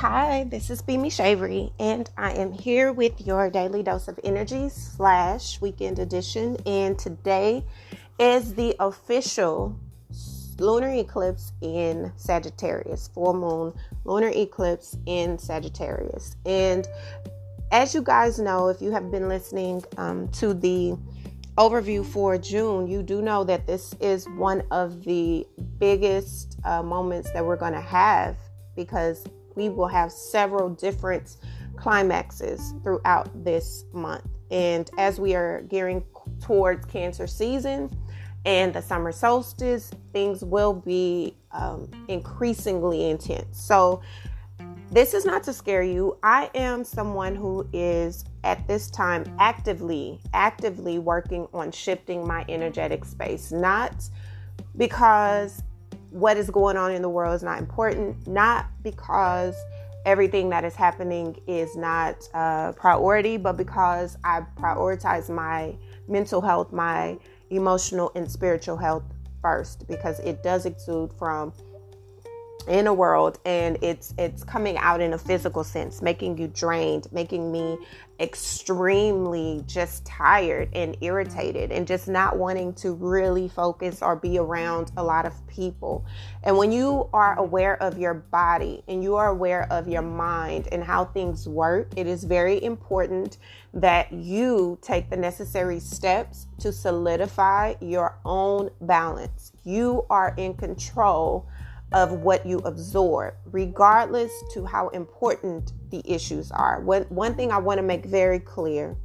[0.00, 4.68] Hi, this is Beamy Shavery, and I am here with your daily dose of energy
[4.68, 6.58] slash weekend edition.
[6.66, 7.64] And today
[8.18, 9.74] is the official
[10.58, 13.72] lunar eclipse in Sagittarius, full moon
[14.04, 16.36] lunar eclipse in Sagittarius.
[16.44, 16.86] And
[17.72, 20.94] as you guys know, if you have been listening um, to the
[21.56, 25.46] overview for June, you do know that this is one of the
[25.78, 28.36] biggest uh, moments that we're going to have
[28.76, 29.24] because
[29.56, 31.38] we will have several different
[31.76, 34.26] climaxes throughout this month.
[34.50, 36.04] And as we are gearing
[36.40, 37.90] towards Cancer season
[38.44, 43.60] and the summer solstice, things will be um, increasingly intense.
[43.60, 44.02] So,
[44.92, 46.16] this is not to scare you.
[46.22, 53.04] I am someone who is at this time actively, actively working on shifting my energetic
[53.04, 54.08] space, not
[54.76, 55.64] because
[56.16, 59.54] what is going on in the world is not important, not because
[60.06, 65.76] everything that is happening is not a priority, but because I prioritize my
[66.08, 67.18] mental health, my
[67.50, 69.02] emotional and spiritual health
[69.42, 71.52] first, because it does exude from
[72.68, 77.06] in a world and it's it's coming out in a physical sense making you drained
[77.12, 77.78] making me
[78.18, 84.90] extremely just tired and irritated and just not wanting to really focus or be around
[84.96, 86.04] a lot of people.
[86.42, 90.68] And when you are aware of your body and you are aware of your mind
[90.72, 93.38] and how things work it is very important
[93.74, 99.52] that you take the necessary steps to solidify your own balance.
[99.64, 101.46] You are in control
[101.92, 106.80] of what you absorb, regardless to how important the issues are.
[106.80, 108.96] One, one thing I want to make very clear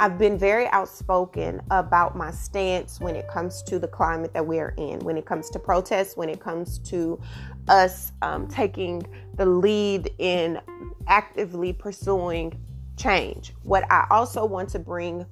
[0.00, 4.60] I've been very outspoken about my stance when it comes to the climate that we
[4.60, 7.20] are in, when it comes to protests, when it comes to
[7.66, 10.60] us um, taking the lead in
[11.08, 12.60] actively pursuing
[12.96, 13.54] change.
[13.64, 15.26] What I also want to bring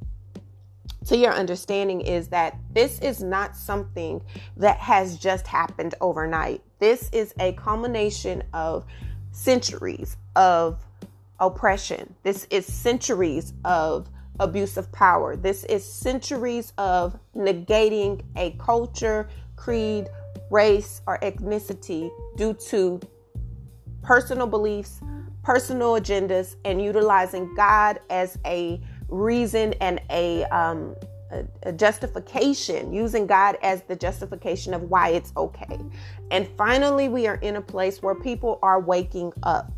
[1.06, 4.20] to your understanding is that this is not something
[4.56, 6.62] that has just happened overnight.
[6.78, 8.84] This is a culmination of
[9.30, 10.84] centuries of
[11.38, 12.14] oppression.
[12.22, 14.08] This is centuries of
[14.40, 15.36] abuse of power.
[15.36, 20.08] This is centuries of negating a culture, creed,
[20.50, 23.00] race, or ethnicity due to
[24.02, 25.00] personal beliefs,
[25.42, 30.94] personal agendas, and utilizing God as a reason and a, um,
[31.30, 35.80] a, a justification, using God as the justification of why it's okay.
[36.30, 39.72] And finally, we are in a place where people are waking up.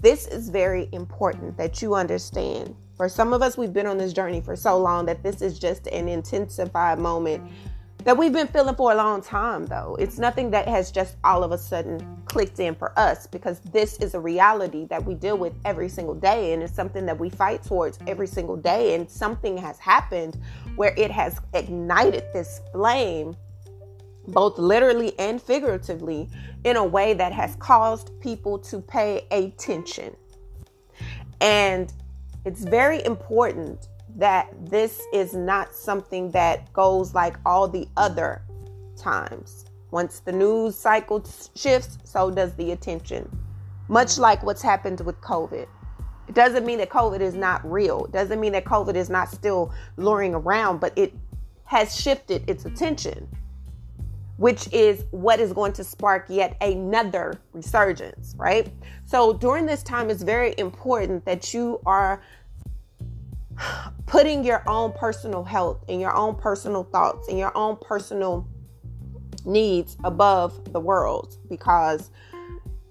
[0.00, 2.74] This is very important that you understand.
[2.96, 5.58] For some of us, we've been on this journey for so long that this is
[5.58, 7.50] just an intensified moment
[8.04, 9.96] that we've been feeling for a long time, though.
[9.98, 13.98] It's nothing that has just all of a sudden clicked in for us because this
[13.98, 17.28] is a reality that we deal with every single day and it's something that we
[17.28, 18.94] fight towards every single day.
[18.94, 20.40] And something has happened
[20.76, 23.36] where it has ignited this flame,
[24.28, 26.28] both literally and figuratively,
[26.64, 30.16] in a way that has caused people to pay attention.
[31.42, 31.92] And
[32.46, 33.88] it's very important
[34.20, 38.42] that this is not something that goes like all the other
[38.94, 39.64] times.
[39.92, 41.24] Once the news cycle
[41.56, 43.26] shifts, so does the attention.
[43.88, 45.66] Much like what's happened with COVID.
[46.28, 48.04] It doesn't mean that COVID is not real.
[48.04, 51.14] It doesn't mean that COVID is not still luring around, but it
[51.64, 53.26] has shifted its attention,
[54.36, 58.70] which is what is going to spark yet another resurgence, right?
[59.06, 62.22] So during this time, it's very important that you are
[64.06, 68.46] putting your own personal health and your own personal thoughts and your own personal
[69.44, 72.10] needs above the world because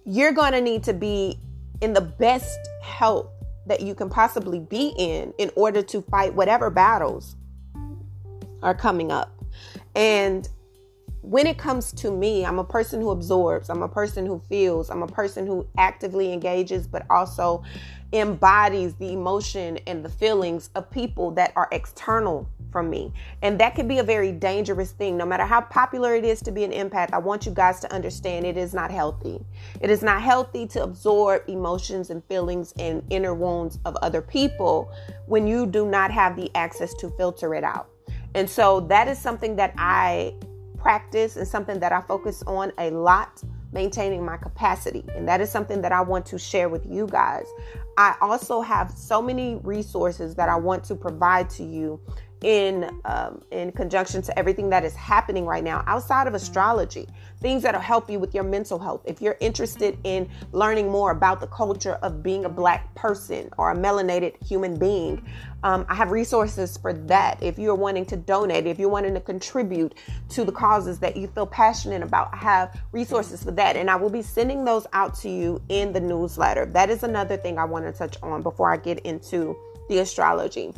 [0.05, 1.39] you're going to need to be
[1.81, 3.29] in the best health
[3.67, 7.35] that you can possibly be in in order to fight whatever battles
[8.63, 9.31] are coming up.
[9.95, 10.47] And
[11.21, 14.89] when it comes to me, I'm a person who absorbs, I'm a person who feels,
[14.89, 17.63] I'm a person who actively engages, but also
[18.13, 23.13] embodies the emotion and the feelings of people that are external from me.
[23.41, 25.17] And that can be a very dangerous thing.
[25.17, 27.93] No matter how popular it is to be an empath, I want you guys to
[27.93, 29.43] understand it is not healthy.
[29.81, 34.91] It is not healthy to absorb emotions and feelings and inner wounds of other people
[35.25, 37.89] when you do not have the access to filter it out.
[38.35, 40.35] And so that is something that I
[40.79, 45.03] practice and something that I focus on a lot maintaining my capacity.
[45.15, 47.45] And that is something that I want to share with you guys.
[47.97, 51.99] I also have so many resources that I want to provide to you
[52.41, 57.05] in um, in conjunction to everything that is happening right now outside of astrology
[57.41, 59.01] things that'll help you with your mental health.
[59.05, 63.71] If you're interested in learning more about the culture of being a black person or
[63.71, 65.25] a melanated human being
[65.63, 67.41] um, i have resources for that.
[67.43, 69.95] If you're wanting to donate if you're wanting to contribute
[70.29, 73.75] to the causes that you feel passionate about i have resources for that.
[73.75, 76.65] And i will be sending those out to you in the newsletter.
[76.65, 79.57] That is another thing i want to touch on before i get into
[79.89, 80.73] the astrology.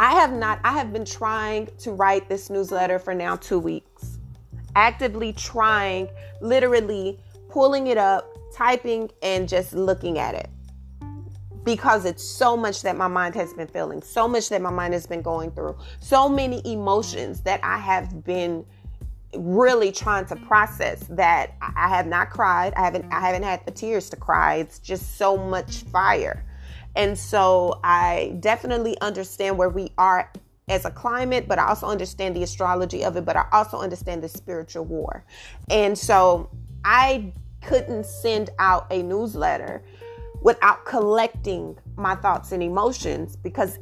[0.00, 3.91] I have not, I have been trying to write this newsletter for now two weeks,
[4.76, 6.08] actively trying,
[6.40, 10.48] literally pulling it up, typing, and just looking at it
[11.64, 14.94] because it's so much that my mind has been feeling, so much that my mind
[14.94, 18.64] has been going through, so many emotions that I have been
[19.36, 22.74] really trying to process that I have not cried.
[22.74, 24.56] I haven't I haven't had the tears to cry.
[24.56, 26.44] It's just so much fire.
[26.94, 30.30] And so I definitely understand where we are
[30.68, 34.22] as a climate, but I also understand the astrology of it, but I also understand
[34.22, 35.24] the spiritual war.
[35.70, 36.50] And so
[36.84, 37.32] I
[37.62, 39.84] couldn't send out a newsletter
[40.42, 43.78] without collecting my thoughts and emotions because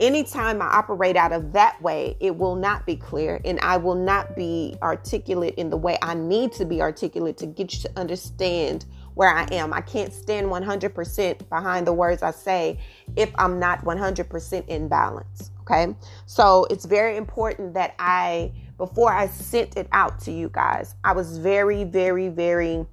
[0.00, 3.94] anytime I operate out of that way, it will not be clear and I will
[3.94, 7.90] not be articulate in the way I need to be articulate to get you to
[7.98, 9.72] understand where I am.
[9.72, 12.80] I can't stand 100% behind the words I say
[13.16, 15.50] if I'm not 100% in balance.
[15.64, 15.94] Okay.
[16.26, 21.12] So it's very important that I, before I sent it out to you guys, I
[21.12, 22.86] was very, very, very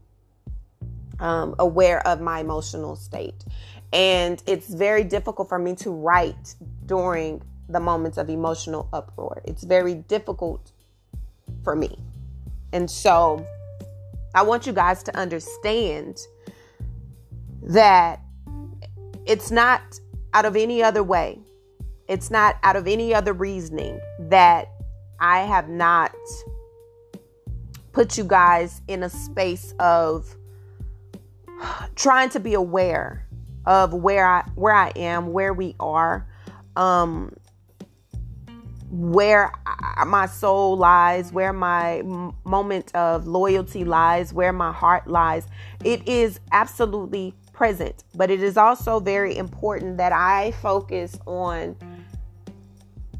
[1.19, 3.43] um, aware of my emotional state.
[3.91, 9.41] And it's very difficult for me to write during the moments of emotional uproar.
[9.43, 10.71] It's very difficult
[11.63, 11.97] for me.
[12.71, 13.45] And so,
[14.33, 16.21] I want you guys to understand
[17.63, 18.21] that
[19.25, 19.99] it's not
[20.33, 21.39] out of any other way,
[22.11, 24.69] it's not out of any other reasoning that
[25.21, 26.13] I have not
[27.93, 30.35] put you guys in a space of
[31.95, 33.25] trying to be aware
[33.65, 36.27] of where I where I am, where we are,
[36.75, 37.33] um,
[38.89, 39.53] where
[40.05, 42.01] my soul lies, where my
[42.43, 45.47] moment of loyalty lies, where my heart lies.
[45.85, 51.77] It is absolutely present, but it is also very important that I focus on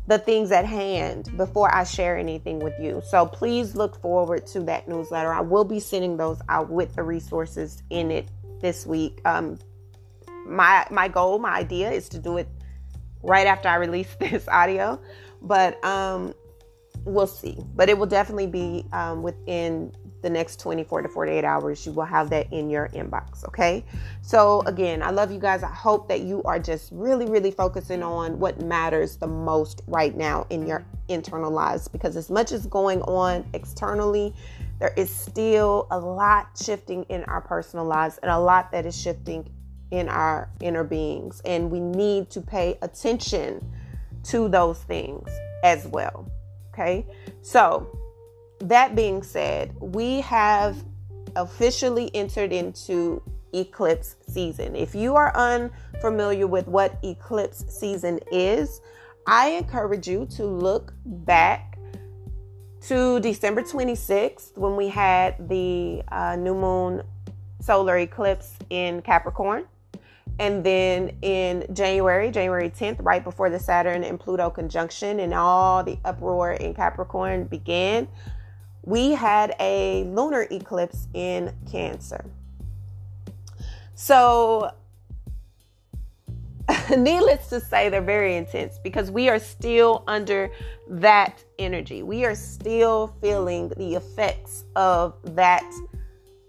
[0.08, 3.02] the things at hand before I share anything with you.
[3.08, 5.34] So please look forward to that newsletter.
[5.34, 8.30] I will be sending those out with the resources in it
[8.62, 9.22] this week.
[9.26, 9.60] Um,
[10.46, 12.48] my my goal, my idea is to do it
[13.24, 15.00] right after I release this audio
[15.42, 16.34] but um,
[17.04, 17.58] we'll see.
[17.76, 21.86] But it will definitely be um, within the next 24 to 48 hours.
[21.86, 23.46] You will have that in your inbox.
[23.46, 23.84] Okay.
[24.22, 25.64] So, again, I love you guys.
[25.64, 30.16] I hope that you are just really, really focusing on what matters the most right
[30.16, 34.34] now in your internal lives because, as much as going on externally,
[34.80, 39.00] there is still a lot shifting in our personal lives and a lot that is
[39.00, 39.48] shifting
[39.92, 41.42] in our inner beings.
[41.46, 43.64] And we need to pay attention
[44.24, 45.30] to those things
[45.64, 46.30] as well.
[46.74, 47.06] Okay.
[47.42, 48.01] So,
[48.64, 50.84] that being said, we have
[51.36, 53.22] officially entered into
[53.54, 54.76] eclipse season.
[54.76, 58.82] If you are unfamiliar with what eclipse season is,
[59.28, 61.78] I encourage you to look back
[62.82, 67.04] to December 26th when we had the uh, new moon
[67.60, 69.66] solar eclipse in Capricorn.
[70.40, 75.84] And then in January, January 10th, right before the Saturn and Pluto conjunction and all
[75.84, 78.08] the uproar in Capricorn began,
[78.84, 82.26] we had a lunar eclipse in Cancer.
[83.96, 84.72] So,
[86.98, 90.52] needless to say, they're very intense because we are still under
[90.90, 92.04] that energy.
[92.04, 95.70] We are still feeling the effects of that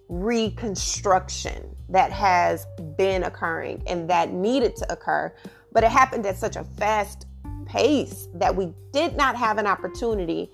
[0.09, 5.33] reconstruction that has been occurring and that needed to occur,
[5.73, 7.27] but it happened at such a fast
[7.67, 10.51] pace that we did not have an opportunity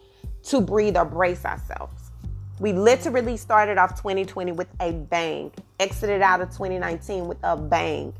[0.49, 2.11] to breathe or brace ourselves.
[2.59, 8.15] We literally started off 2020 with a bang, exited out of 2019 with a bang,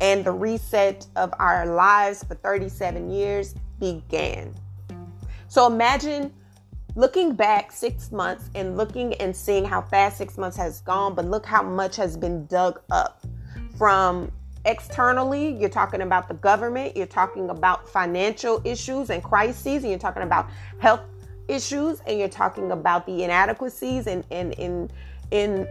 [0.00, 4.54] and the reset of our lives for 37 years began.
[5.48, 6.32] So imagine
[6.94, 11.24] looking back six months and looking and seeing how fast six months has gone, but
[11.24, 13.24] look how much has been dug up
[13.76, 14.30] from
[14.66, 15.54] externally.
[15.54, 20.22] You're talking about the government, you're talking about financial issues and crises, and you're talking
[20.22, 21.00] about health
[21.50, 24.90] issues, and you're talking about the inadequacies and in in
[25.30, 25.68] in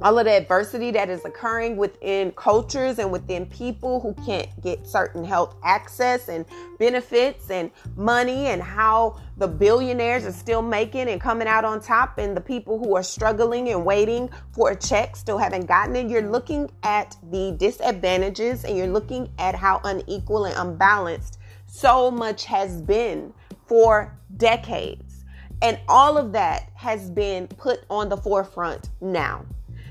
[0.00, 4.86] all of the adversity that is occurring within cultures and within people who can't get
[4.86, 6.44] certain health access and
[6.78, 12.18] benefits and money and how the billionaires are still making and coming out on top
[12.18, 16.08] and the people who are struggling and waiting for a check still haven't gotten it.
[16.08, 22.44] You're looking at the disadvantages and you're looking at how unequal and unbalanced so much
[22.44, 23.32] has been
[23.68, 25.24] for decades
[25.62, 29.44] and all of that has been put on the forefront now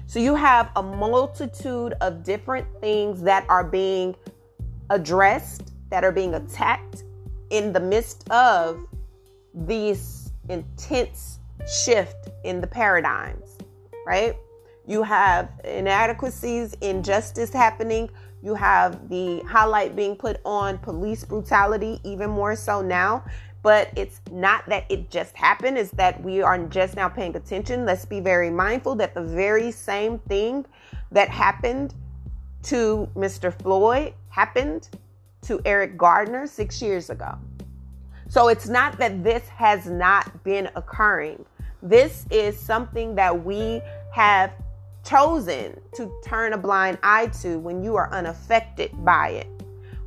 [0.08, 4.16] so you have a multitude of different things that are being
[4.90, 7.04] addressed, that are being attacked
[7.50, 8.88] in the midst of
[9.54, 13.58] these intense shift in the paradigms,
[14.06, 14.38] right?
[14.86, 18.10] You have inadequacies, injustice happening.
[18.42, 23.26] You have the highlight being put on police brutality, even more so now
[23.64, 27.86] but it's not that it just happened, it's that we are just now paying attention.
[27.86, 30.66] Let's be very mindful that the very same thing
[31.12, 31.94] that happened
[32.64, 33.54] to Mr.
[33.62, 34.90] Floyd happened
[35.42, 37.38] to Eric Garner six years ago.
[38.30, 41.46] So it's not that this has not been occurring.
[41.82, 43.82] This is something that we
[44.14, 44.52] have
[45.06, 49.48] chosen to turn a blind eye to when you are unaffected by it.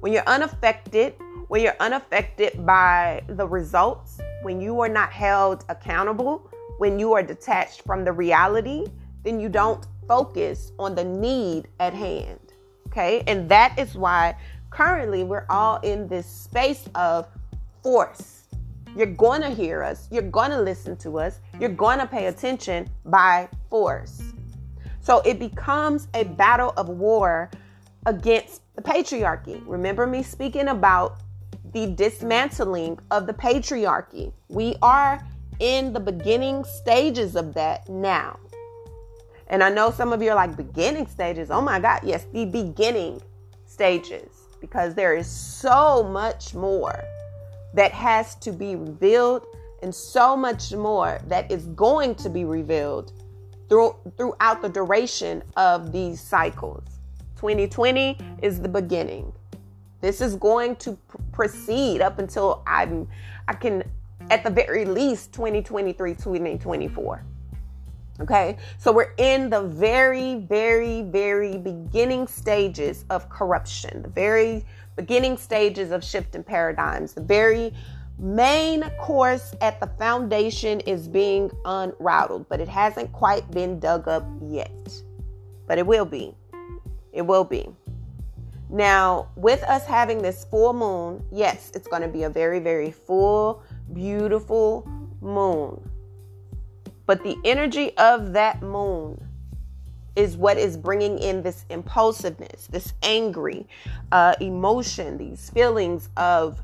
[0.01, 1.15] When you're unaffected,
[1.51, 7.25] when you're unaffected by the results, when you are not held accountable, when you are
[7.25, 8.87] detached from the reality,
[9.25, 12.39] then you don't focus on the need at hand.
[12.87, 13.25] Okay.
[13.27, 14.37] And that is why
[14.71, 17.27] currently we're all in this space of
[17.83, 18.45] force.
[18.97, 22.27] You're going to hear us, you're going to listen to us, you're going to pay
[22.27, 24.23] attention by force.
[25.01, 27.51] So it becomes a battle of war
[28.07, 29.61] against the patriarchy.
[29.67, 31.19] Remember me speaking about
[31.73, 34.33] the dismantling of the patriarchy.
[34.49, 35.25] We are
[35.59, 38.39] in the beginning stages of that now.
[39.49, 41.51] And I know some of you are like, beginning stages.
[41.51, 42.01] Oh my God.
[42.05, 43.21] Yes, the beginning
[43.67, 47.05] stages, because there is so much more
[47.75, 49.47] that has to be revealed
[49.83, 53.13] and so much more that is going to be revealed
[53.69, 56.85] through, throughout the duration of these cycles.
[57.37, 59.33] 2020 is the beginning.
[60.01, 60.99] This is going to
[61.33, 63.09] proceed up until I'm,
[63.49, 63.85] I can,
[64.31, 67.25] at the very least, 2023, 2024.
[68.21, 75.39] Okay, so we're in the very, very, very beginning stages of corruption, the very beginning
[75.39, 77.73] stages of shifting paradigms, the very
[78.19, 84.27] main course at the foundation is being unraveled, but it hasn't quite been dug up
[84.43, 85.03] yet.
[85.67, 86.35] But it will be.
[87.13, 87.69] It will be.
[88.71, 92.93] Now, with us having this full moon, yes, it's going to be a very, very
[92.93, 94.89] full, beautiful
[95.21, 95.91] moon.
[97.05, 99.27] But the energy of that moon
[100.15, 103.67] is what is bringing in this impulsiveness, this angry
[104.13, 106.63] uh, emotion, these feelings of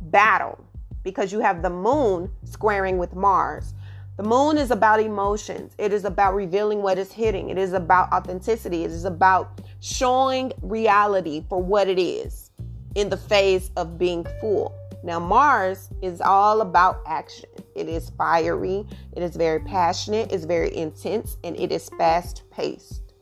[0.00, 0.64] battle,
[1.02, 3.74] because you have the moon squaring with Mars.
[4.18, 5.74] The moon is about emotions.
[5.78, 7.48] It is about revealing what is hitting.
[7.48, 8.84] It is about authenticity.
[8.84, 12.50] It is about showing reality for what it is
[12.94, 14.74] in the phase of being full.
[15.02, 17.48] Now, Mars is all about action.
[17.74, 23.14] It is fiery, it is very passionate, it's very intense, and it is fast paced.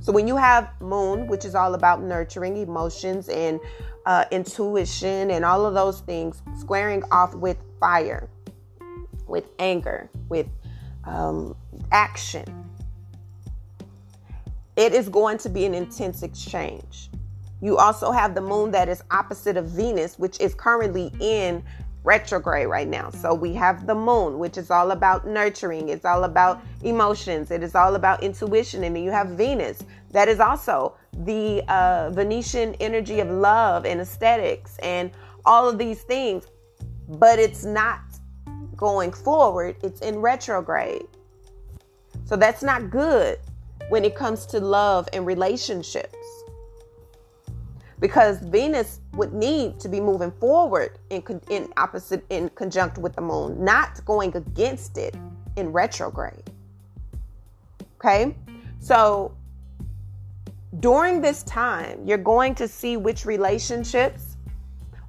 [0.00, 3.60] So, when you have Moon, which is all about nurturing emotions and
[4.04, 8.28] uh, intuition and all of those things, squaring off with fire,
[9.26, 10.46] with anger, with
[11.04, 11.56] um,
[11.92, 12.44] action.
[14.76, 17.10] It is going to be an intense exchange.
[17.60, 21.62] You also have the moon that is opposite of Venus, which is currently in
[22.02, 23.10] retrograde right now.
[23.10, 27.62] So we have the moon, which is all about nurturing, it's all about emotions, it
[27.62, 28.84] is all about intuition.
[28.84, 34.00] And then you have Venus, that is also the uh, Venusian energy of love and
[34.00, 35.10] aesthetics and
[35.46, 36.46] all of these things.
[37.08, 38.00] But it's not
[38.76, 41.06] going forward, it's in retrograde.
[42.24, 43.38] So that's not good
[43.88, 46.16] when it comes to love and relationships.
[48.00, 53.22] Because Venus would need to be moving forward in, in opposite, in conjunct with the
[53.22, 55.14] moon, not going against it
[55.56, 56.50] in retrograde.
[57.96, 58.36] Okay?
[58.80, 59.34] So
[60.80, 64.36] during this time, you're going to see which relationships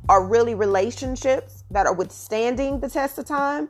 [0.07, 3.67] are really relationships that are withstanding the test of time,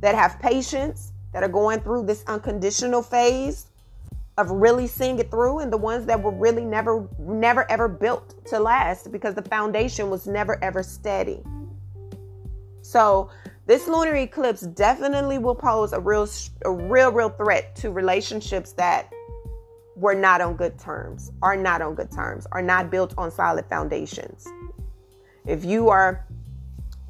[0.00, 3.68] that have patience, that are going through this unconditional phase
[4.36, 8.34] of really seeing it through, and the ones that were really never, never ever built
[8.44, 11.42] to last because the foundation was never ever steady.
[12.82, 13.30] So,
[13.64, 16.28] this lunar eclipse definitely will pose a real,
[16.66, 19.10] a real, real threat to relationships that
[19.96, 23.64] were not on good terms, are not on good terms, are not built on solid
[23.70, 24.46] foundations.
[25.46, 26.25] If you are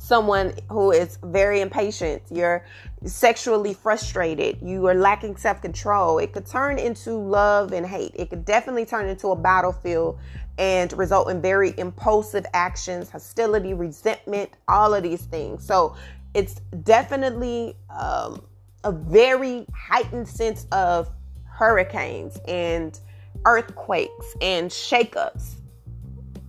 [0.07, 2.65] someone who is very impatient, you're
[3.05, 8.13] sexually frustrated, you are lacking self control, it could turn into love and hate.
[8.15, 10.19] It could definitely turn into a battlefield
[10.59, 15.67] and result in very impulsive actions, hostility, resentment, all of these things.
[15.67, 15.97] So
[16.35, 18.43] it's definitely um,
[18.85, 21.11] a very heightened sense of
[21.45, 22.99] hurricanes and
[23.45, 25.57] earthquakes and shakeups.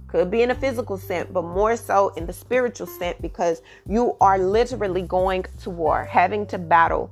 [0.08, 4.16] Could be in a physical sense, but more so in the spiritual sense because you
[4.22, 7.12] are literally going to war, having to battle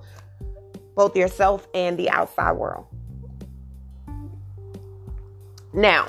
[0.95, 2.85] both yourself and the outside world.
[5.73, 6.07] Now,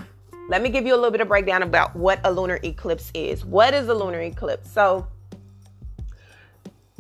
[0.49, 3.45] let me give you a little bit of breakdown about what a lunar eclipse is.
[3.45, 4.71] What is a lunar eclipse?
[4.71, 5.09] So,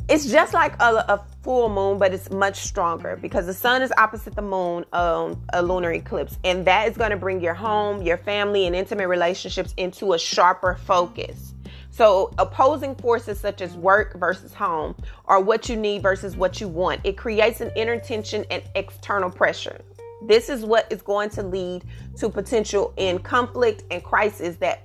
[0.08, 3.92] it's just like a, a, full moon, but it's much stronger because the sun is
[3.98, 6.38] opposite the moon on a lunar eclipse.
[6.44, 10.18] And that is going to bring your home, your family, and intimate relationships into a
[10.18, 11.54] sharper focus.
[11.90, 14.94] So, opposing forces such as work versus home
[15.24, 19.30] or what you need versus what you want, it creates an inner tension and external
[19.30, 19.80] pressure.
[20.22, 21.84] This is what is going to lead
[22.18, 24.82] to potential in conflict and crisis that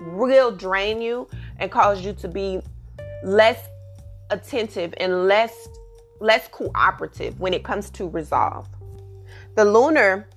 [0.00, 2.60] will drain you and cause you to be
[3.24, 3.66] less
[4.32, 5.68] attentive and less
[6.20, 8.68] less cooperative when it comes to resolve.
[9.56, 10.28] The lunar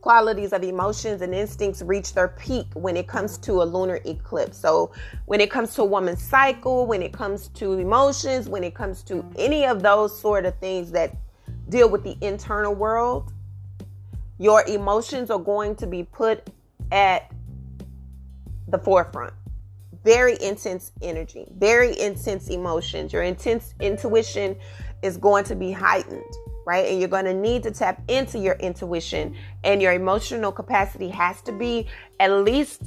[0.00, 4.58] qualities of emotions and instincts reach their peak when it comes to a lunar eclipse.
[4.58, 4.92] So,
[5.26, 9.02] when it comes to a woman's cycle, when it comes to emotions, when it comes
[9.04, 11.16] to any of those sort of things that
[11.68, 13.32] deal with the internal world,
[14.38, 16.50] your emotions are going to be put
[16.90, 17.30] at
[18.68, 19.32] the forefront.
[20.04, 23.12] Very intense energy, very intense emotions.
[23.12, 24.56] Your intense intuition
[25.02, 26.22] is going to be heightened,
[26.66, 26.86] right?
[26.86, 29.34] And you're going to need to tap into your intuition,
[29.64, 31.86] and your emotional capacity has to be
[32.20, 32.82] at least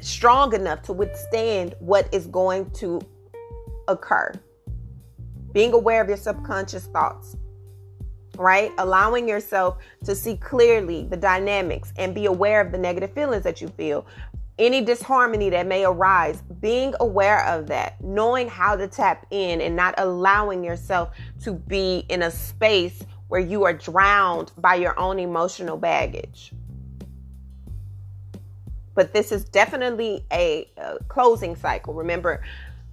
[0.00, 3.00] strong enough to withstand what is going to
[3.86, 4.32] occur.
[5.52, 7.36] Being aware of your subconscious thoughts,
[8.36, 8.72] right?
[8.78, 13.60] Allowing yourself to see clearly the dynamics and be aware of the negative feelings that
[13.60, 14.06] you feel.
[14.58, 19.76] Any disharmony that may arise, being aware of that, knowing how to tap in and
[19.76, 21.10] not allowing yourself
[21.44, 26.52] to be in a space where you are drowned by your own emotional baggage.
[28.94, 31.94] But this is definitely a, a closing cycle.
[31.94, 32.42] Remember,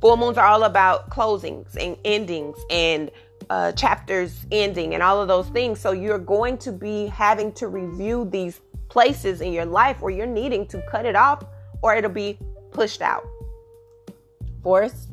[0.02, 3.10] full moons are all about closings and endings and
[3.50, 5.80] uh, chapters ending and all of those things.
[5.80, 10.28] So you're going to be having to review these places in your life where you're
[10.28, 11.44] needing to cut it off
[11.86, 12.40] or it'll be
[12.72, 13.24] pushed out.
[14.64, 15.06] Force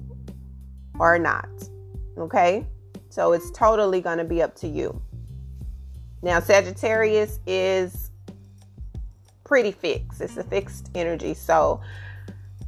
[0.99, 1.51] or not.
[2.17, 2.67] Okay?
[3.11, 4.99] So it's totally going to be up to you.
[6.23, 8.11] Now, Sagittarius is
[9.45, 11.35] pretty fixed, it's a fixed energy.
[11.35, 11.83] So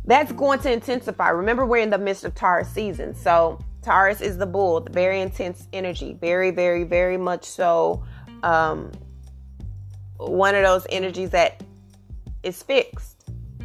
[0.04, 1.30] that's going to intensify.
[1.30, 3.14] Remember, we're in the midst of Taurus season.
[3.14, 8.04] So Taurus is the bull, the very intense energy, very, very, very much so.
[8.42, 8.92] Um,
[10.18, 11.62] one of those energies that
[12.42, 13.13] is fixed,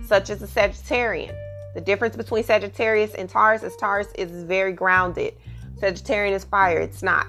[0.09, 1.33] such as a Sagittarian.
[1.75, 5.35] The difference between Sagittarius and Taurus is Taurus is very grounded.
[5.79, 7.27] Sagittarian is fire, it's not.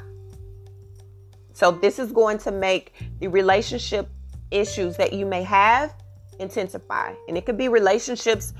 [1.52, 4.08] So, this is going to make the relationship
[4.50, 5.94] issues that you may have
[6.38, 7.12] intensify.
[7.28, 8.54] And it could be relationships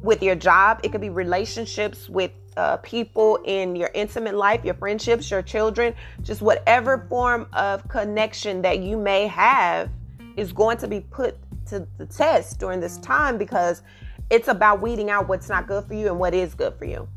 [0.00, 4.74] with your job, it could be relationships with uh, people in your intimate life, your
[4.74, 9.90] friendships, your children, just whatever form of connection that you may have
[10.36, 13.82] is going to be put to the test during this time because
[14.30, 17.08] it's about weeding out what's not good for you and what is good for you.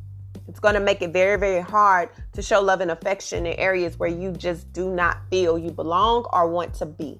[0.47, 3.99] It's going to make it very, very hard to show love and affection in areas
[3.99, 7.19] where you just do not feel you belong or want to be.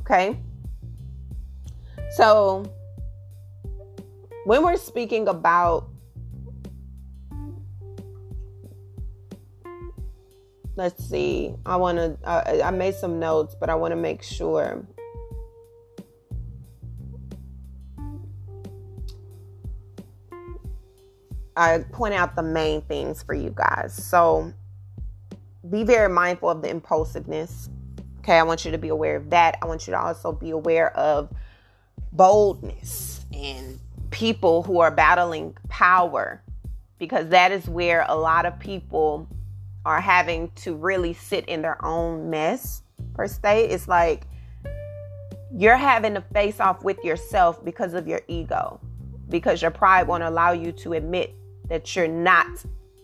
[0.00, 0.38] Okay?
[2.16, 2.70] So,
[4.44, 5.88] when we're speaking about
[10.76, 11.54] let's see.
[11.66, 14.84] I want to, uh, I made some notes, but I want to make sure.
[21.56, 23.94] I point out the main things for you guys.
[23.94, 24.52] So
[25.68, 27.68] be very mindful of the impulsiveness.
[28.20, 29.58] Okay, I want you to be aware of that.
[29.62, 31.28] I want you to also be aware of
[32.12, 36.42] boldness and people who are battling power
[36.98, 39.26] because that is where a lot of people
[39.84, 42.82] are having to really sit in their own mess
[43.14, 43.68] per se.
[43.68, 44.24] It's like
[45.52, 48.80] you're having to face off with yourself because of your ego,
[49.28, 51.34] because your pride won't allow you to admit
[51.72, 52.46] that you're not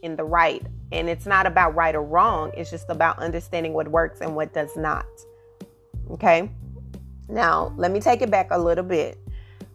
[0.02, 0.62] in the right.
[0.92, 4.52] And it's not about right or wrong, it's just about understanding what works and what
[4.52, 5.06] does not.
[6.10, 6.50] Okay?
[7.30, 9.18] Now, let me take it back a little bit.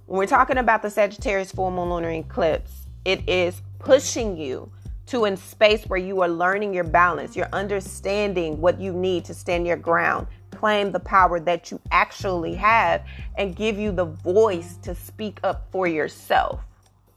[0.06, 4.72] When we're talking about the Sagittarius full moon lunar eclipse, it is pushing you
[5.08, 9.34] to a space where you are learning your balance, you're understanding what you need to
[9.34, 13.04] stand your ground, claim the power that you actually have,
[13.40, 16.62] and give you the voice to speak up for yourself.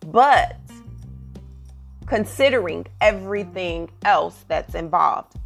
[0.01, 0.57] But
[2.07, 5.37] considering everything else that's involved.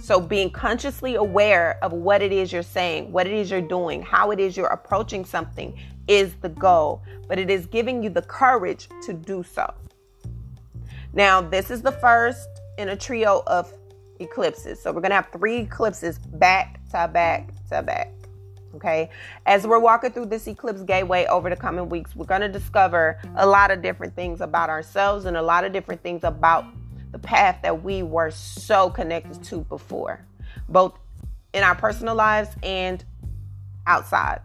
[0.00, 4.02] So, being consciously aware of what it is you're saying, what it is you're doing,
[4.02, 5.78] how it is you're approaching something
[6.08, 9.72] is the goal, but it is giving you the courage to do so.
[11.14, 13.72] Now, this is the first in a trio of
[14.20, 14.82] eclipses.
[14.82, 18.12] So, we're going to have three eclipses back to back to back.
[18.76, 19.10] Okay.
[19.46, 23.20] As we're walking through this eclipse gateway over the coming weeks, we're going to discover
[23.36, 26.64] a lot of different things about ourselves and a lot of different things about
[27.12, 30.24] the path that we were so connected to before,
[30.68, 30.98] both
[31.52, 33.04] in our personal lives and
[33.86, 34.40] outside.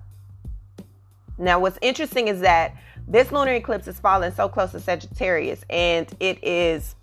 [1.39, 2.75] Now, what's interesting is that
[3.07, 6.95] this lunar eclipse is falling so close to Sagittarius, and it is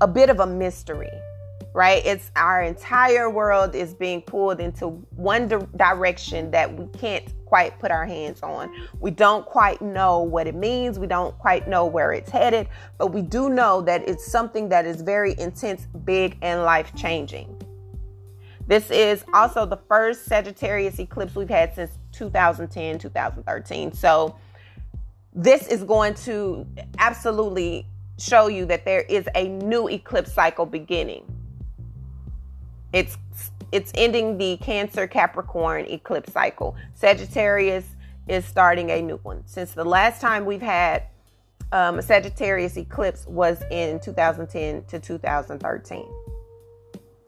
[0.00, 1.12] a bit of a mystery
[1.78, 2.04] right?
[2.04, 7.78] It's our entire world is being pulled into one di- direction that we can't quite
[7.78, 8.74] put our hands on.
[8.98, 10.98] We don't quite know what it means.
[10.98, 14.86] We don't quite know where it's headed, but we do know that it's something that
[14.86, 17.56] is very intense, big, and life changing.
[18.66, 23.92] This is also the first Sagittarius eclipse we've had since 2010, 2013.
[23.92, 24.34] So,
[25.32, 26.66] this is going to
[26.98, 27.86] absolutely
[28.18, 31.37] show you that there is a new eclipse cycle beginning.
[32.92, 33.16] It's
[33.70, 36.74] it's ending the Cancer Capricorn eclipse cycle.
[36.94, 37.84] Sagittarius
[38.26, 39.42] is starting a new one.
[39.46, 41.04] Since the last time we've had
[41.72, 46.06] um, a Sagittarius eclipse was in 2010 to 2013.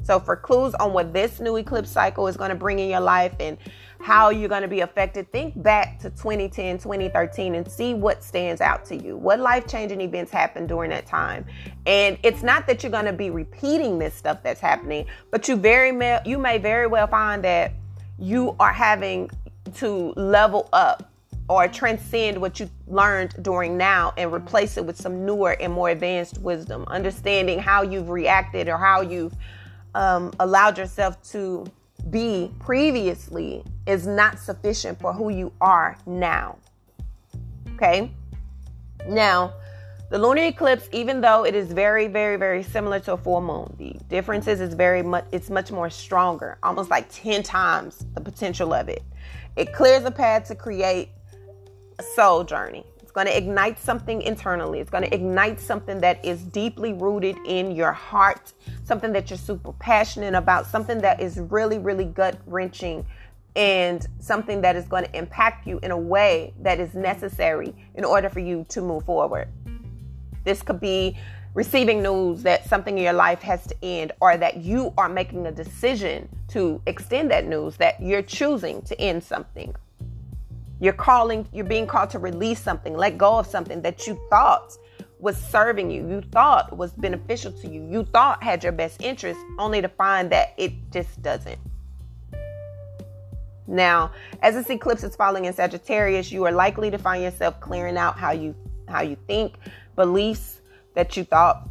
[0.02, 3.00] So, for clues on what this new eclipse cycle is going to bring in your
[3.00, 3.58] life and
[4.00, 8.60] how you're going to be affected, think back to 2010, 2013 and see what stands
[8.60, 9.16] out to you.
[9.16, 11.44] What life changing events happened during that time?
[11.86, 15.56] And it's not that you're going to be repeating this stuff that's happening, but you
[15.56, 17.72] very may, you may very well find that
[18.18, 19.30] you are having
[19.74, 21.10] to level up
[21.48, 25.90] or transcend what you learned during now and replace it with some newer and more
[25.90, 29.34] advanced wisdom, understanding how you've reacted or how you've
[29.94, 31.66] um, allowed yourself to
[32.10, 36.56] be previously is not sufficient for who you are now.
[37.74, 38.10] Okay?
[39.06, 39.54] Now,
[40.10, 43.74] the lunar eclipse, even though it is very, very, very similar to a full moon,
[43.78, 48.20] the difference is it's very much it's much more stronger, almost like 10 times the
[48.20, 49.04] potential of it.
[49.56, 51.10] It clears a path to create
[51.98, 52.84] a soul journey.
[53.00, 54.80] It's going to ignite something internally.
[54.80, 58.52] It's going to ignite something that is deeply rooted in your heart,
[58.90, 63.07] something that you're super passionate about, something that is really, really gut wrenching,
[63.55, 68.05] and something that is going to impact you in a way that is necessary in
[68.05, 69.46] order for you to move forward.
[70.42, 71.16] This could be
[71.55, 75.46] receiving news that something in your life has to end or that you are making
[75.46, 79.72] a decision to extend that news, that you're choosing to end something
[80.81, 84.76] you're calling, you're being called to release something, let go of something that you thought
[85.20, 89.40] was serving you, you thought was beneficial to you, you thought had your best interest,
[89.59, 91.59] only to find that it just doesn't.
[93.66, 97.96] Now, as this eclipse is falling in Sagittarius, you are likely to find yourself clearing
[97.96, 98.54] out how you
[98.88, 99.54] how you think,
[99.94, 100.61] beliefs
[100.94, 101.68] that you thought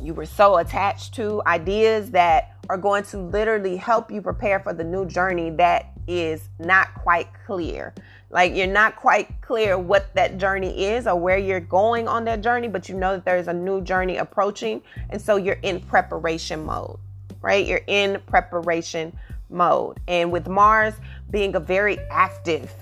[0.00, 4.72] you were so attached to, ideas that are going to literally help you prepare for
[4.72, 7.92] the new journey that is not quite clear.
[8.34, 12.40] Like you're not quite clear what that journey is or where you're going on that
[12.42, 14.82] journey, but you know that there's a new journey approaching.
[15.10, 16.98] And so you're in preparation mode,
[17.40, 17.64] right?
[17.64, 19.16] You're in preparation
[19.50, 20.00] mode.
[20.08, 20.94] And with Mars
[21.30, 22.74] being a very active,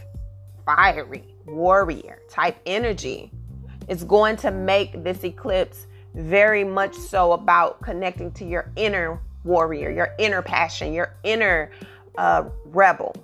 [0.65, 3.31] fiery warrior type energy,
[3.89, 9.91] it's going to make this eclipse very much so about connecting to your inner warrior,
[9.91, 11.71] your inner passion, your inner
[12.17, 13.15] uh, rebel.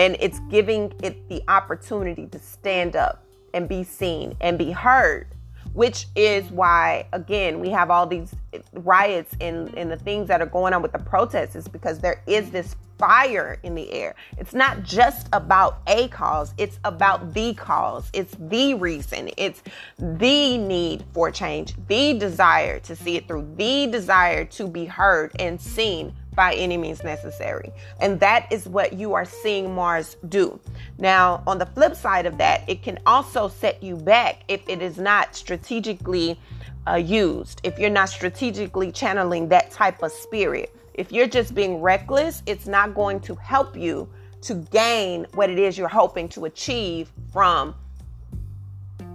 [0.00, 5.26] And it's giving it the opportunity to stand up and be seen and be heard,
[5.74, 8.34] which is why, again, we have all these
[8.72, 12.22] riots and, and the things that are going on with the protests, is because there
[12.26, 14.14] is this fire in the air.
[14.38, 18.08] It's not just about a cause, it's about the cause.
[18.14, 19.28] It's the reason.
[19.36, 19.62] It's
[19.98, 25.32] the need for change, the desire to see it through, the desire to be heard
[25.38, 27.70] and seen by any means necessary.
[28.00, 30.58] And that is what you are seeing Mars do.
[30.96, 34.80] Now, on the flip side of that, it can also set you back if it
[34.80, 36.40] is not strategically
[36.88, 41.80] uh, used, if you're not strategically channeling that type of spirit If you're just being
[41.80, 44.08] reckless, it's not going to help you
[44.42, 47.74] to gain what it is you're hoping to achieve from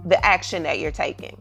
[0.04, 1.40] the action that you're taking.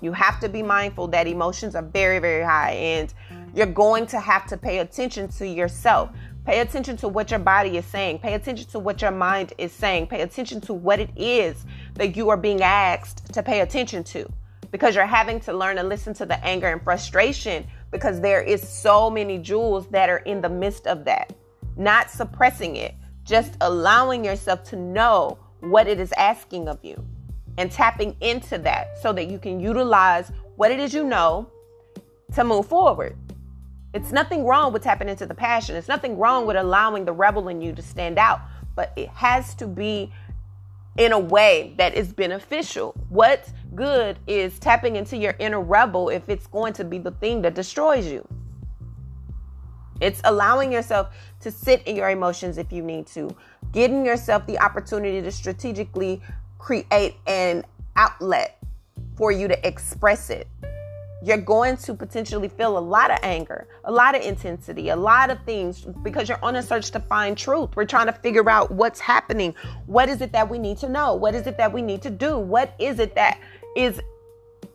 [0.00, 3.12] You have to be mindful that emotions are very, very high, and
[3.54, 6.10] you're going to have to pay attention to yourself.
[6.46, 8.18] Pay attention to what your body is saying.
[8.18, 10.06] Pay attention to what your mind is saying.
[10.06, 14.30] Pay attention to what it is that you are being asked to pay attention to
[14.70, 18.66] because you're having to learn to listen to the anger and frustration because there is
[18.66, 21.32] so many jewels that are in the midst of that.
[21.76, 27.04] Not suppressing it, just allowing yourself to know what it is asking of you
[27.58, 31.50] and tapping into that so that you can utilize what it is you know
[32.34, 33.16] to move forward.
[33.92, 35.74] It's nothing wrong with tapping into the passion.
[35.74, 38.40] It's nothing wrong with allowing the rebel in you to stand out,
[38.76, 40.12] but it has to be
[40.96, 42.94] in a way that is beneficial.
[43.08, 47.42] What good is tapping into your inner rebel if it's going to be the thing
[47.42, 48.26] that destroys you?
[50.00, 53.34] It's allowing yourself to sit in your emotions if you need to,
[53.72, 56.22] giving yourself the opportunity to strategically
[56.58, 57.64] create an
[57.96, 58.58] outlet
[59.16, 60.46] for you to express it
[61.22, 65.30] you're going to potentially feel a lot of anger, a lot of intensity, a lot
[65.30, 67.76] of things because you're on a search to find truth.
[67.76, 69.54] We're trying to figure out what's happening.
[69.86, 71.14] What is it that we need to know?
[71.14, 72.38] What is it that we need to do?
[72.38, 73.38] What is it that
[73.76, 74.00] is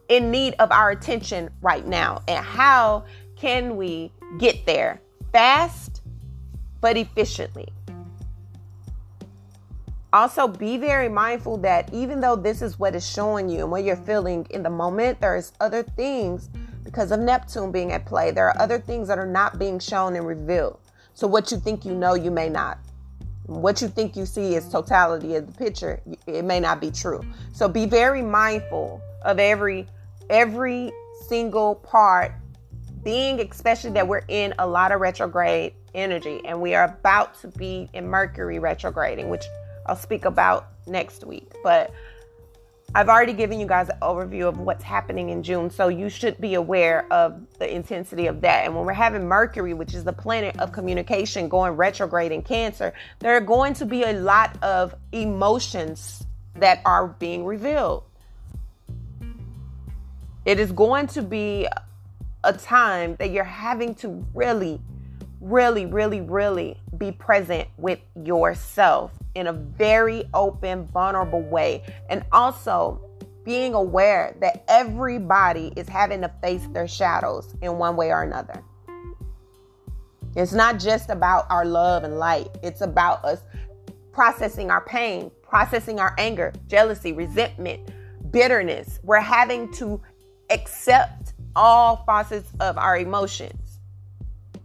[0.10, 2.22] in need of our attention right now?
[2.28, 3.06] And how
[3.36, 6.02] can we get there fast
[6.80, 7.68] but efficiently?
[10.16, 13.84] Also, be very mindful that even though this is what is showing you and what
[13.84, 16.50] you're feeling in the moment, there's other things
[16.86, 18.32] because of Neptune being at play.
[18.32, 20.80] There are other things that are not being shown and revealed.
[21.16, 22.78] So, what you think you know, you may not.
[23.48, 26.00] What you think you see is totality of the picture.
[26.28, 27.22] It may not be true.
[27.52, 29.86] So, be very mindful of every
[30.30, 30.94] every
[31.28, 32.32] single part
[33.04, 37.50] being especially that we're in a lot of retrograde energy and we are about to
[37.50, 39.44] be in Mercury retrograding, which
[39.86, 41.52] I'll speak about next week.
[41.64, 41.92] But
[42.94, 46.40] I've already given you guys an overview of what's happening in June, so you should
[46.40, 48.66] be aware of the intensity of that.
[48.66, 52.94] And when we're having Mercury, which is the planet of communication, going retrograde in Cancer,
[53.20, 58.04] there are going to be a lot of emotions that are being revealed.
[60.46, 61.68] It is going to be
[62.44, 64.80] a time that you're having to really
[65.46, 71.84] really, really, really be present with yourself in a very open, vulnerable way.
[72.10, 73.02] And also
[73.44, 78.64] being aware that everybody is having to face their shadows in one way or another.
[80.36, 83.42] It's not just about our love and light, it's about us
[84.12, 87.92] processing our pain, processing our anger, jealousy, resentment,
[88.32, 89.00] bitterness.
[89.04, 90.02] We're having to
[90.50, 93.65] accept all facets of our emotions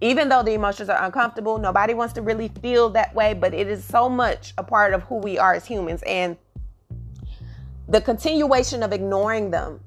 [0.01, 3.69] even though the emotions are uncomfortable, nobody wants to really feel that way, but it
[3.69, 6.03] is so much a part of who we are as humans.
[6.07, 6.37] And
[7.89, 9.81] the continuation of ignoring them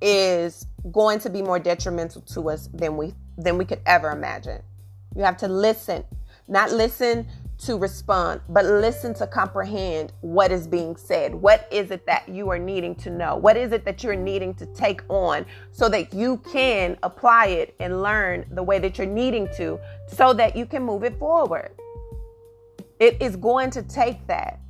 [0.00, 4.62] is going to be more detrimental to us than we than we could ever imagine.
[5.14, 6.04] You have to listen,
[6.48, 7.26] not listen
[7.58, 11.34] to respond, but listen to comprehend what is being said.
[11.34, 13.36] What is it that you are needing to know?
[13.36, 17.74] What is it that you're needing to take on so that you can apply it
[17.80, 21.70] and learn the way that you're needing to so that you can move it forward?
[23.00, 24.60] It is going to take that.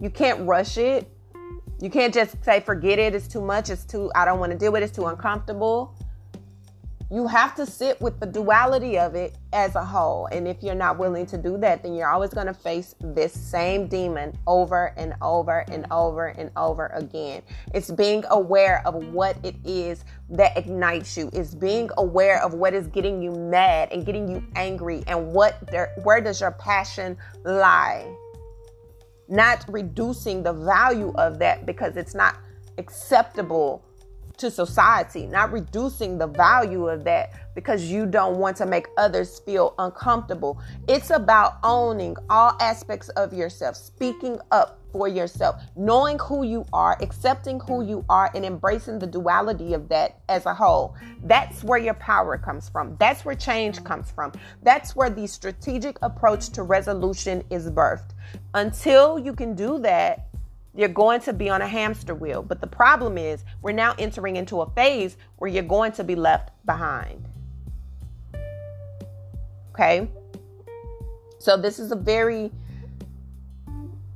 [0.00, 1.08] You can't rush it.
[1.80, 4.58] You can't just say, forget it, it's too much, it's too, I don't want to
[4.58, 5.94] deal with it, it's too uncomfortable
[7.10, 10.26] you have to sit with the duality of it as a whole.
[10.26, 13.32] And if you're not willing to do that, then you're always going to face this
[13.32, 17.42] same demon over and over and over and over again.
[17.72, 21.30] It's being aware of what it is that ignites you.
[21.32, 25.66] It's being aware of what is getting you mad and getting you angry and what
[25.68, 28.06] there, where does your passion lie?
[29.30, 32.36] Not reducing the value of that because it's not
[32.76, 33.82] acceptable
[34.38, 39.40] to society, not reducing the value of that because you don't want to make others
[39.40, 40.60] feel uncomfortable.
[40.88, 46.96] It's about owning all aspects of yourself, speaking up for yourself, knowing who you are,
[47.00, 50.94] accepting who you are, and embracing the duality of that as a whole.
[51.24, 52.96] That's where your power comes from.
[52.98, 54.32] That's where change comes from.
[54.62, 58.10] That's where the strategic approach to resolution is birthed.
[58.54, 60.27] Until you can do that,
[60.78, 62.40] you're going to be on a hamster wheel.
[62.40, 66.14] But the problem is, we're now entering into a phase where you're going to be
[66.14, 67.28] left behind.
[69.72, 70.08] Okay?
[71.40, 72.52] So, this is a very,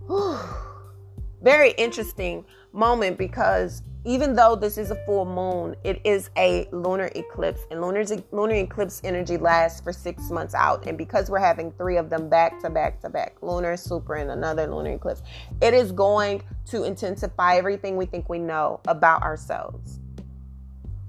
[1.42, 7.10] very interesting moment because even though this is a full moon, it is a lunar
[7.14, 10.86] eclipse, and lunar lunar eclipse energy lasts for six months out.
[10.86, 14.30] And because we're having three of them back to back to back, lunar, super, and
[14.30, 15.22] another lunar eclipse,
[15.60, 20.00] it is going to intensify everything we think we know about ourselves.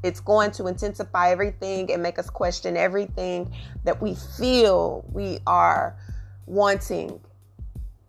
[0.03, 5.97] It's going to intensify everything and make us question everything that we feel we are
[6.45, 7.19] wanting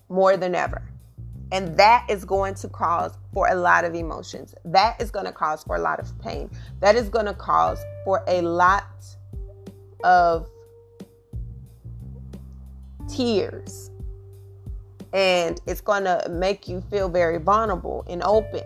[0.08, 0.82] more than ever.
[1.52, 4.54] And that is going to cause for a lot of emotions.
[4.64, 6.50] That is going to cause for a lot of pain.
[6.80, 9.04] That is going to cause for a lot
[10.02, 10.48] of
[13.08, 13.90] tears.
[15.12, 18.62] And it's going to make you feel very vulnerable and open.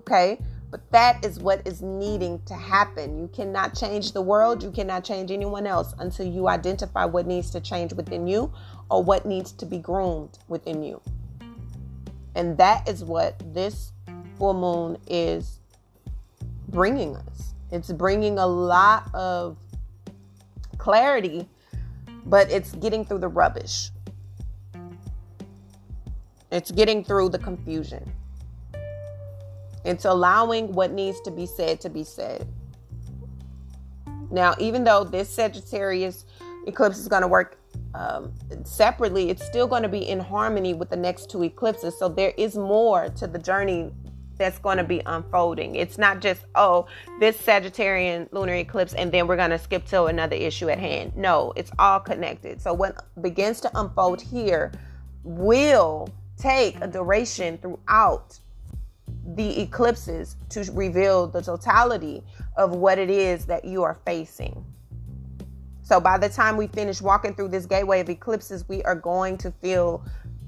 [0.00, 0.40] Okay?
[0.70, 3.16] But that is what is needing to happen.
[3.16, 4.60] You cannot change the world.
[4.60, 8.52] You cannot change anyone else until you identify what needs to change within you
[8.90, 11.00] or what needs to be groomed within you.
[12.34, 13.92] And that is what this
[14.38, 15.60] full moon is
[16.68, 17.54] bringing us.
[17.70, 19.56] It's bringing a lot of
[20.78, 21.48] clarity,
[22.26, 23.90] but it's getting through the rubbish.
[26.50, 28.12] It's getting through the confusion.
[29.84, 32.46] It's allowing what needs to be said to be said.
[34.30, 36.24] Now, even though this Sagittarius
[36.66, 37.58] eclipse is going to work
[37.94, 38.32] um,
[38.64, 41.96] separately, it's still going to be in harmony with the next two eclipses.
[41.98, 43.92] So there is more to the journey
[44.36, 45.76] that's going to be unfolding.
[45.76, 46.86] It's not just, oh,
[47.20, 51.16] this Sagittarian lunar eclipse, and then we're going to skip to another issue at hand.
[51.16, 52.60] No, it's all connected.
[52.60, 54.72] So what begins to unfold here
[55.22, 58.40] will take a duration throughout
[59.36, 62.22] the eclipses to reveal the totality
[62.56, 64.64] of what it is that you are facing.
[65.84, 69.36] So by the time we finish walking through this gateway of eclipses, we are going
[69.38, 70.02] to feel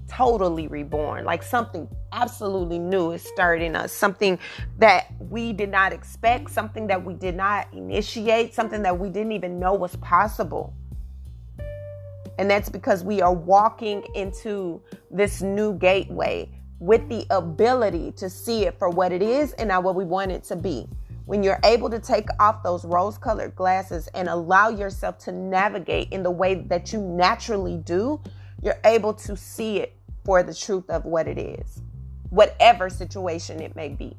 [0.09, 1.27] totally reborn.
[1.27, 3.93] Like something absolutely new is starting us.
[3.93, 4.39] Something
[4.79, 9.33] that we did not expect, something that we did not initiate, something that we didn't
[9.33, 10.73] even know was possible.
[12.39, 18.65] And that's because we are walking into this new gateway with the ability to see
[18.65, 20.89] it for what it is and not what we want it to be
[21.27, 26.13] when you're able to take off those rose colored glasses and allow yourself to navigate
[26.13, 28.21] in the way that you naturally do,
[28.63, 31.83] you're able to see it for the truth of what it is,
[32.31, 34.17] whatever situation it may be.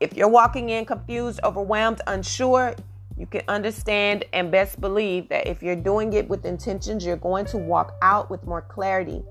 [0.00, 2.74] If you're walking in confused, overwhelmed, unsure,
[3.16, 7.44] you can understand and best believe that if you're doing it with intentions, you're going
[7.46, 9.22] to walk out with more clarity,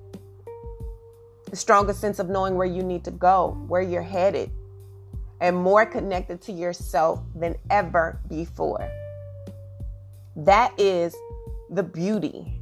[1.52, 4.52] a stronger sense of knowing where you need to go, where you're headed
[5.42, 8.90] and more connected to yourself than ever before.
[10.36, 11.16] That is
[11.70, 12.60] the beauty.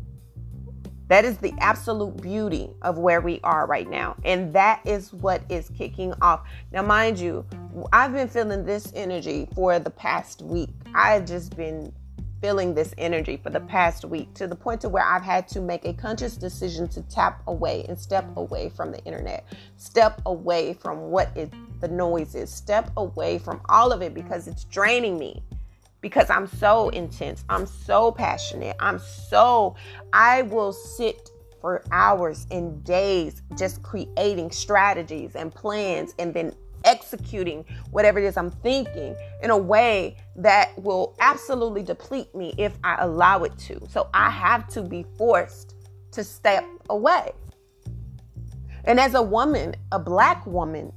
[1.07, 4.15] That is the absolute beauty of where we are right now.
[4.23, 6.47] And that is what is kicking off.
[6.71, 7.45] Now, mind you,
[7.91, 10.69] I've been feeling this energy for the past week.
[10.93, 11.91] I've just been
[12.41, 15.59] feeling this energy for the past week to the point to where I've had to
[15.59, 19.45] make a conscious decision to tap away and step away from the internet,
[19.77, 24.47] step away from what is the noise is, step away from all of it because
[24.47, 25.43] it's draining me.
[26.01, 29.75] Because I'm so intense, I'm so passionate, I'm so,
[30.13, 36.53] I will sit for hours and days just creating strategies and plans and then
[36.85, 42.77] executing whatever it is I'm thinking in a way that will absolutely deplete me if
[42.83, 43.81] I allow it to.
[43.89, 45.75] So I have to be forced
[46.11, 47.31] to step away.
[48.85, 50.93] And as a woman, a black woman,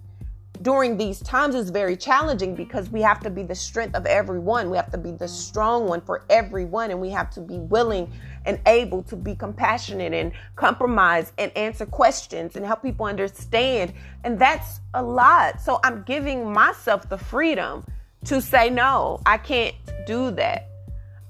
[0.62, 4.70] during these times is very challenging because we have to be the strength of everyone.
[4.70, 8.10] We have to be the strong one for everyone, and we have to be willing
[8.46, 13.92] and able to be compassionate and compromise and answer questions and help people understand.
[14.24, 15.60] And that's a lot.
[15.60, 17.84] So I'm giving myself the freedom
[18.24, 19.74] to say, no, I can't
[20.06, 20.68] do that.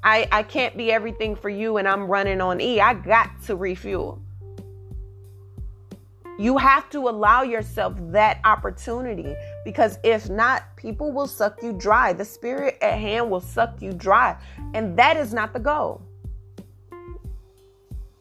[0.04, 2.80] I, I can't be everything for you and I'm running on E.
[2.80, 4.21] I got to refuel.
[6.38, 12.12] You have to allow yourself that opportunity because if not, people will suck you dry.
[12.12, 14.36] The spirit at hand will suck you dry.
[14.74, 16.02] And that is not the goal.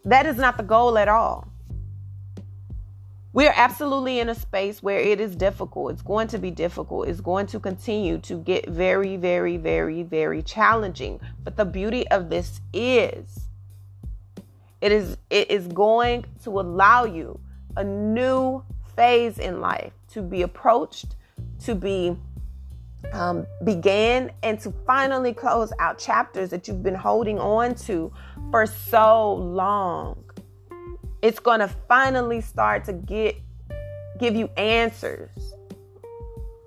[0.04, 1.48] That is not the goal at all.
[3.34, 5.94] We are absolutely in a space where it is difficult.
[5.94, 7.08] It's going to be difficult.
[7.08, 11.22] It's going to continue to get very, very, very, very challenging.
[11.46, 13.48] But the beauty of this is
[14.82, 17.40] it is it is going to allow you
[17.78, 18.64] a new
[18.96, 21.16] phase in life to be approached,
[21.64, 22.16] to be
[23.14, 28.12] um, began, and to finally close out chapters that you've been holding on to
[28.52, 30.24] for so long.
[31.22, 33.36] It's going to finally start to get
[34.20, 35.30] give you answers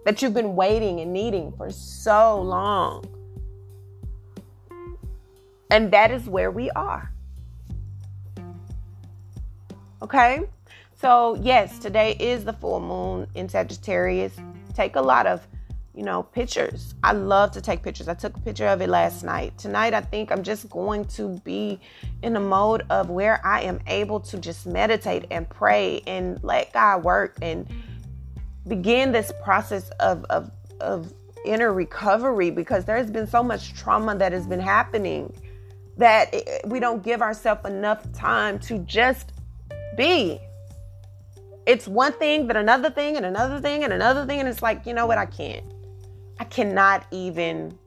[0.05, 3.05] that you've been waiting and needing for so long.
[5.71, 7.13] And that is where we are.
[10.03, 10.43] Okay?
[11.05, 14.33] So, yes, today is the full moon in Sagittarius.
[14.73, 15.47] Take a lot of,
[15.95, 16.95] you know, pictures.
[17.05, 18.09] I love to take pictures.
[18.09, 19.59] I took a picture of it last night.
[19.59, 21.79] Tonight, I think I'm just going to be
[22.23, 26.73] in a mode of where I am able to just meditate and pray and let
[26.73, 27.69] God work and
[28.67, 30.51] begin this process of, of,
[30.81, 31.13] of
[31.45, 35.31] inner recovery because there's been so much trauma that has been happening
[35.99, 39.33] that eh, we don't give ourselves enough time to just
[39.99, 40.41] be.
[41.67, 44.85] It's one thing, then another thing, and another thing, and another thing, and it's like,
[44.87, 45.19] you know what?
[45.19, 45.65] I can't.
[46.39, 47.79] I cannot even,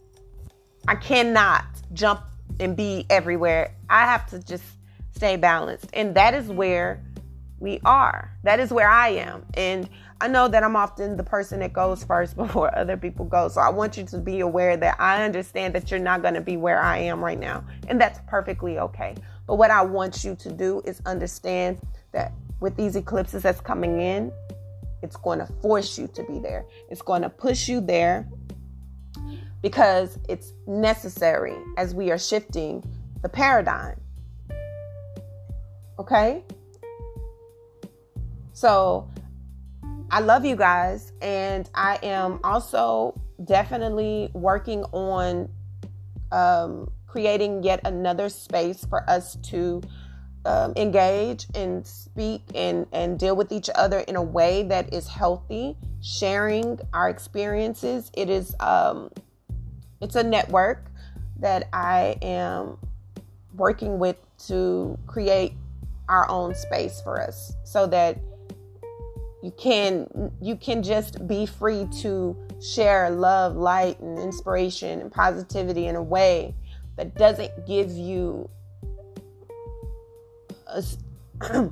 [0.88, 2.22] I cannot jump
[2.60, 3.76] and be everywhere.
[3.90, 4.64] I have to just
[5.16, 5.90] stay balanced.
[5.94, 7.04] And that is where
[7.60, 8.32] we are.
[8.44, 9.46] That is where I am.
[9.56, 13.48] And I know that I'm often the person that goes first before other people go.
[13.50, 16.42] So I want you to be aware that I understand that you're not going to
[16.42, 17.64] be where I am right now.
[17.88, 19.16] And that's perfectly okay.
[19.46, 21.80] But what I want you to do is understand
[22.12, 24.32] that with these eclipses that's coming in,
[25.02, 26.66] it's going to force you to be there.
[26.90, 28.28] It's going to push you there
[29.62, 32.84] because it's necessary as we are shifting
[33.22, 34.00] the paradigm.
[36.00, 36.44] Okay?
[38.54, 39.10] So
[40.10, 45.50] I love you guys, and I am also definitely working on
[46.32, 49.82] um, creating yet another space for us to
[50.46, 55.08] um, engage and speak and, and deal with each other in a way that is
[55.08, 58.12] healthy, sharing our experiences.
[58.14, 59.10] It is um,
[60.02, 60.86] it's a network
[61.40, 62.78] that I am
[63.56, 64.18] working with
[64.48, 65.54] to create
[66.08, 68.18] our own space for us so that
[69.44, 75.88] you can you can just be free to share love light and inspiration and positivity
[75.88, 76.56] in a way
[76.96, 78.50] that doesn't give you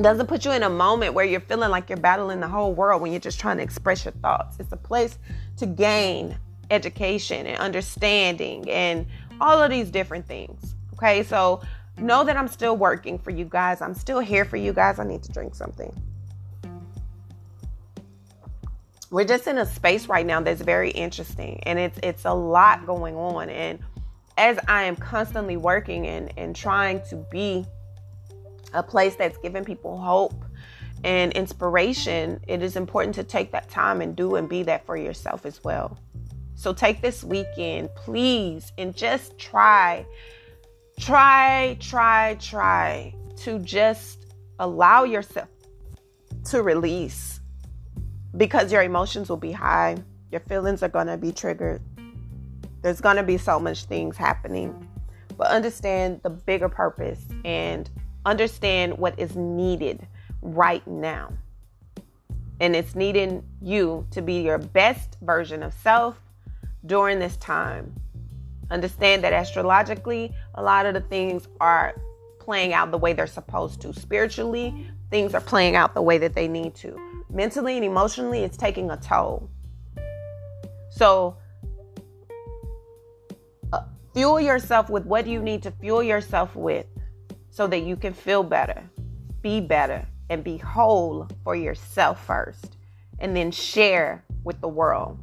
[0.00, 3.00] doesn't put you in a moment where you're feeling like you're battling the whole world
[3.00, 4.56] when you're just trying to express your thoughts.
[4.58, 5.18] It's a place
[5.58, 6.36] to gain
[6.70, 9.06] education and understanding and
[9.40, 11.22] all of these different things okay?
[11.22, 11.60] So
[11.98, 13.80] know that i'm still working for you guys.
[13.80, 14.98] I'm still here for you guys.
[14.98, 15.94] I need to drink something.
[19.10, 22.86] We're just in a space right now that's very interesting and it's it's a lot
[22.86, 23.48] going on.
[23.48, 23.78] And
[24.36, 27.64] as I am constantly working and, and trying to be
[28.74, 30.44] a place that's giving people hope
[31.04, 34.96] and inspiration, it is important to take that time and do and be that for
[34.96, 35.98] yourself as well.
[36.54, 40.06] So take this weekend, please, and just try,
[40.98, 44.26] try, try, try to just
[44.58, 45.48] allow yourself
[46.44, 47.40] to release
[48.36, 49.96] because your emotions will be high,
[50.30, 51.82] your feelings are going to be triggered.
[52.82, 54.88] There's going to be so much things happening.
[55.36, 57.90] But understand the bigger purpose and
[58.24, 60.06] understand what is needed
[60.42, 61.32] right now.
[62.60, 66.20] And it's needing you to be your best version of self
[66.86, 67.92] during this time.
[68.70, 71.94] Understand that astrologically, a lot of the things are
[72.38, 73.92] playing out the way they're supposed to.
[73.92, 76.98] Spiritually, things are playing out the way that they need to
[77.34, 79.50] mentally and emotionally, it's taking a toll.
[80.90, 81.36] So,
[83.72, 83.82] uh,
[84.14, 86.86] fuel yourself with what you need to fuel yourself with
[87.54, 88.82] so that you can feel better,
[89.40, 92.76] be better, and be whole for yourself first,
[93.20, 95.20] and then share with the world.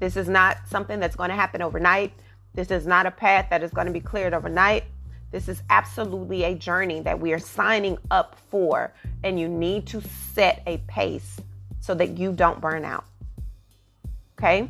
[0.00, 2.12] This is not something that's going to happen overnight.
[2.52, 4.82] This is not a path that is going to be cleared overnight.
[5.30, 8.92] This is absolutely a journey that we are signing up for,
[9.22, 10.02] and you need to
[10.34, 11.40] set a pace
[11.78, 13.04] so that you don't burn out.
[14.36, 14.68] Okay?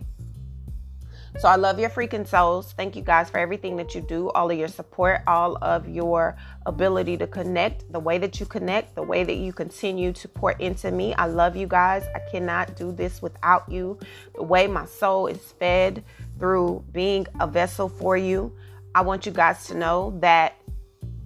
[1.38, 2.72] So I love your freaking souls.
[2.76, 6.36] Thank you guys for everything that you do, all of your support, all of your
[6.66, 10.52] ability to connect, the way that you connect, the way that you continue to pour
[10.52, 11.14] into me.
[11.14, 12.04] I love you guys.
[12.14, 13.98] I cannot do this without you.
[14.34, 16.04] The way my soul is fed
[16.38, 18.54] through being a vessel for you.
[18.94, 20.58] I want you guys to know that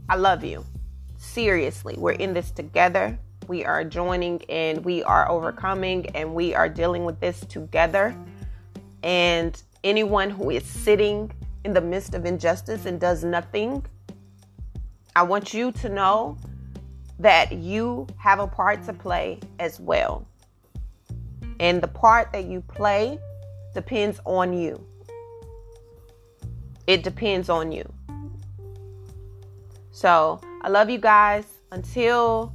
[0.09, 0.65] I love you.
[1.17, 3.19] Seriously, we're in this together.
[3.49, 8.17] We are joining and we are overcoming and we are dealing with this together.
[9.03, 11.31] And anyone who is sitting
[11.65, 13.87] in the midst of injustice and does nothing,
[15.15, 16.37] I want you to know
[17.21, 20.27] that you have a part to play as well.
[21.61, 23.19] And the part that you play
[23.75, 24.85] depends on you.
[26.87, 27.91] It depends on you.
[29.93, 31.47] So I love you guys.
[31.73, 32.53] Until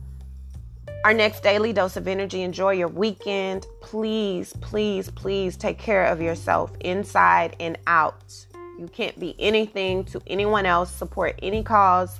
[1.03, 2.41] our next daily dose of energy.
[2.41, 3.65] Enjoy your weekend.
[3.81, 8.33] Please, please, please take care of yourself inside and out.
[8.79, 12.17] You can't be anything to anyone else, support any cause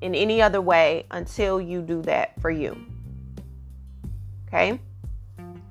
[0.00, 2.76] in any other way until you do that for you.
[4.46, 4.80] Okay?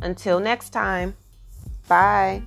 [0.01, 1.15] Until next time,
[1.87, 2.43] bye.